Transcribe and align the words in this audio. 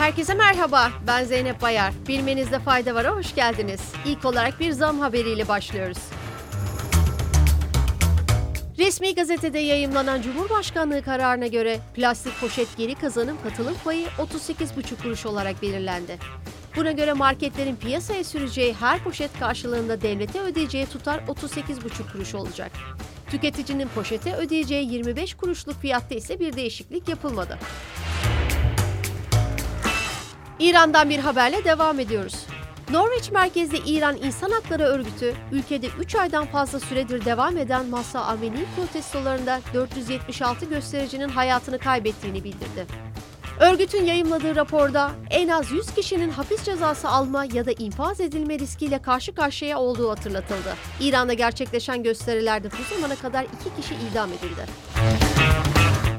Herkese 0.00 0.34
merhaba, 0.34 0.90
ben 1.06 1.24
Zeynep 1.24 1.62
Bayar. 1.62 1.92
Bilmenizde 2.08 2.58
fayda 2.58 2.94
var, 2.94 3.16
hoş 3.16 3.34
geldiniz. 3.34 3.80
İlk 4.06 4.24
olarak 4.24 4.60
bir 4.60 4.72
zam 4.72 5.00
haberiyle 5.00 5.48
başlıyoruz. 5.48 5.98
Resmi 8.78 9.14
gazetede 9.14 9.58
yayımlanan 9.58 10.22
Cumhurbaşkanlığı 10.22 11.02
kararına 11.02 11.46
göre 11.46 11.78
plastik 11.94 12.40
poşet 12.40 12.76
geri 12.76 12.94
kazanım 12.94 13.36
katılım 13.42 13.74
payı 13.84 14.06
38,5 14.06 15.02
kuruş 15.02 15.26
olarak 15.26 15.62
belirlendi. 15.62 16.18
Buna 16.76 16.92
göre 16.92 17.12
marketlerin 17.12 17.76
piyasaya 17.76 18.24
süreceği 18.24 18.74
her 18.74 19.04
poşet 19.04 19.38
karşılığında 19.40 20.02
devlete 20.02 20.40
ödeyeceği 20.40 20.86
tutar 20.86 21.18
38,5 21.18 22.12
kuruş 22.12 22.34
olacak. 22.34 22.72
Tüketicinin 23.30 23.88
poşete 23.94 24.36
ödeyeceği 24.36 24.92
25 24.92 25.34
kuruşluk 25.34 25.80
fiyatta 25.80 26.14
ise 26.14 26.40
bir 26.40 26.56
değişiklik 26.56 27.08
yapılmadı. 27.08 27.58
İran'dan 30.60 31.10
bir 31.10 31.18
haberle 31.18 31.64
devam 31.64 32.00
ediyoruz. 32.00 32.46
Norveç 32.90 33.30
merkezli 33.30 33.78
İran 33.86 34.16
İnsan 34.16 34.50
Hakları 34.50 34.82
Örgütü, 34.82 35.34
ülkede 35.52 35.86
3 36.00 36.14
aydan 36.14 36.46
fazla 36.46 36.80
süredir 36.80 37.24
devam 37.24 37.56
eden 37.56 37.86
Masa 37.86 38.20
Amini 38.20 38.64
protestolarında 38.76 39.60
476 39.74 40.64
göstericinin 40.64 41.28
hayatını 41.28 41.78
kaybettiğini 41.78 42.44
bildirdi. 42.44 42.86
Örgütün 43.60 44.04
yayımladığı 44.04 44.56
raporda 44.56 45.10
en 45.30 45.48
az 45.48 45.70
100 45.70 45.94
kişinin 45.94 46.30
hapis 46.30 46.62
cezası 46.62 47.08
alma 47.08 47.44
ya 47.44 47.66
da 47.66 47.72
infaz 47.72 48.20
edilme 48.20 48.58
riskiyle 48.58 49.02
karşı 49.02 49.34
karşıya 49.34 49.78
olduğu 49.78 50.10
hatırlatıldı. 50.10 50.74
İran'da 51.00 51.32
gerçekleşen 51.32 52.02
gösterilerde 52.02 52.68
bu 52.70 52.94
zamana 52.94 53.16
kadar 53.16 53.44
2 53.44 53.82
kişi 53.82 53.94
idam 54.12 54.30
edildi. 54.32 54.66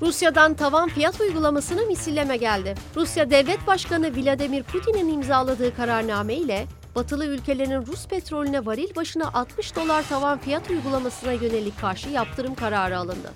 Rusya'dan 0.00 0.54
tavan 0.54 0.88
fiyat 0.88 1.20
uygulamasına 1.20 1.82
misilleme 1.82 2.36
geldi. 2.36 2.74
Rusya 2.96 3.30
Devlet 3.30 3.66
Başkanı 3.66 4.16
Vladimir 4.16 4.62
Putin'in 4.62 5.12
imzaladığı 5.12 5.76
kararname 5.76 6.34
ile 6.34 6.66
batılı 6.94 7.26
ülkelerin 7.26 7.86
Rus 7.86 8.06
petrolüne 8.06 8.66
varil 8.66 8.96
başına 8.96 9.34
60 9.34 9.76
dolar 9.76 10.08
tavan 10.08 10.38
fiyat 10.38 10.70
uygulamasına 10.70 11.32
yönelik 11.32 11.80
karşı 11.80 12.08
yaptırım 12.08 12.54
kararı 12.54 12.98
alındı. 12.98 13.32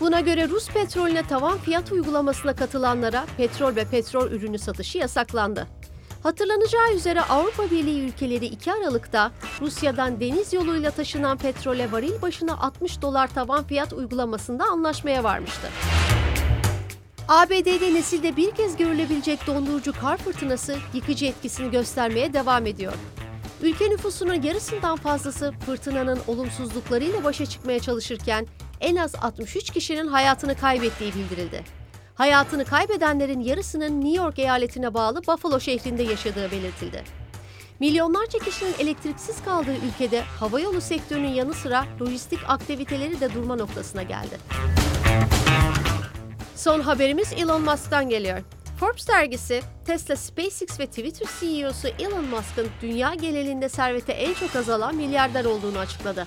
Buna 0.00 0.20
göre 0.20 0.48
Rus 0.48 0.68
petrolüne 0.68 1.22
tavan 1.22 1.58
fiyat 1.58 1.92
uygulamasına 1.92 2.54
katılanlara 2.54 3.24
petrol 3.36 3.76
ve 3.76 3.84
petrol 3.84 4.30
ürünü 4.30 4.58
satışı 4.58 4.98
yasaklandı. 4.98 5.66
Hatırlanacağı 6.24 6.94
üzere 6.94 7.22
Avrupa 7.22 7.70
Birliği 7.70 8.00
ülkeleri 8.00 8.46
2 8.46 8.72
Aralık'ta 8.72 9.32
Rusya'dan 9.60 10.20
deniz 10.20 10.52
yoluyla 10.52 10.90
taşınan 10.90 11.38
petrole 11.38 11.92
varil 11.92 12.22
başına 12.22 12.60
60 12.60 13.02
dolar 13.02 13.34
tavan 13.34 13.64
fiyat 13.64 13.92
uygulamasında 13.92 14.64
anlaşmaya 14.64 15.24
varmıştı. 15.24 15.68
ABD'de 17.28 17.94
nesilde 17.94 18.36
bir 18.36 18.50
kez 18.50 18.76
görülebilecek 18.76 19.46
dondurucu 19.46 19.92
kar 20.00 20.16
fırtınası 20.16 20.76
yıkıcı 20.94 21.26
etkisini 21.26 21.70
göstermeye 21.70 22.32
devam 22.32 22.66
ediyor. 22.66 22.92
Ülke 23.62 23.90
nüfusunun 23.90 24.42
yarısından 24.42 24.96
fazlası 24.96 25.52
fırtınanın 25.66 26.18
olumsuzluklarıyla 26.26 27.24
başa 27.24 27.46
çıkmaya 27.46 27.80
çalışırken 27.80 28.46
en 28.80 28.96
az 28.96 29.14
63 29.14 29.70
kişinin 29.70 30.06
hayatını 30.06 30.54
kaybettiği 30.54 31.14
bildirildi. 31.14 31.83
Hayatını 32.14 32.64
kaybedenlerin 32.64 33.40
yarısının 33.40 34.00
New 34.00 34.22
York 34.22 34.38
eyaletine 34.38 34.94
bağlı 34.94 35.26
Buffalo 35.26 35.60
şehrinde 35.60 36.02
yaşadığı 36.02 36.50
belirtildi. 36.50 37.04
Milyonlarca 37.80 38.38
kişinin 38.38 38.74
elektriksiz 38.78 39.44
kaldığı 39.44 39.76
ülkede 39.88 40.20
havayolu 40.20 40.80
sektörünün 40.80 41.28
yanı 41.28 41.54
sıra 41.54 41.84
lojistik 42.00 42.38
aktiviteleri 42.48 43.20
de 43.20 43.34
durma 43.34 43.56
noktasına 43.56 44.02
geldi. 44.02 44.38
Son 46.56 46.80
haberimiz 46.80 47.32
Elon 47.32 47.62
Musk'tan 47.62 48.08
geliyor. 48.08 48.38
Forbes 48.80 49.08
dergisi, 49.08 49.62
Tesla, 49.86 50.16
SpaceX 50.16 50.80
ve 50.80 50.86
Twitter 50.86 51.28
CEO'su 51.40 51.88
Elon 51.88 52.24
Musk'ın 52.24 52.68
dünya 52.82 53.14
genelinde 53.14 53.68
servete 53.68 54.12
en 54.12 54.34
çok 54.34 54.56
azalan 54.56 54.94
milyarder 54.96 55.44
olduğunu 55.44 55.78
açıkladı. 55.78 56.26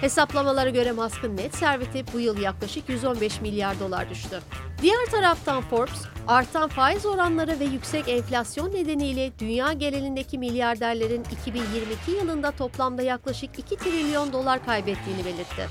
Hesaplamalara 0.00 0.70
göre 0.70 0.92
Musk'ın 0.92 1.36
net 1.36 1.54
serveti 1.54 2.04
bu 2.12 2.20
yıl 2.20 2.38
yaklaşık 2.38 2.88
115 2.88 3.40
milyar 3.40 3.80
dolar 3.80 4.10
düştü. 4.10 4.40
Diğer 4.82 5.06
taraftan 5.10 5.62
Forbes, 5.62 6.02
artan 6.28 6.68
faiz 6.68 7.06
oranları 7.06 7.60
ve 7.60 7.64
yüksek 7.64 8.08
enflasyon 8.08 8.74
nedeniyle 8.74 9.32
dünya 9.38 9.72
genelindeki 9.72 10.38
milyarderlerin 10.38 11.24
2022 11.24 12.10
yılında 12.10 12.50
toplamda 12.50 13.02
yaklaşık 13.02 13.58
2 13.58 13.76
trilyon 13.76 14.32
dolar 14.32 14.64
kaybettiğini 14.66 15.24
belirtti. 15.24 15.68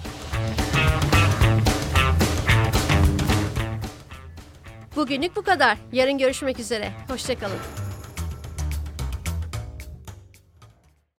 Bugünlük 4.95 5.35
bu 5.35 5.41
kadar. 5.41 5.77
Yarın 5.91 6.17
görüşmek 6.17 6.59
üzere. 6.59 6.91
Hoşçakalın. 7.07 7.84